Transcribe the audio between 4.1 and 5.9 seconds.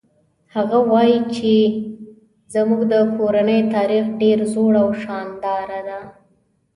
ډېر زوړ او شانداره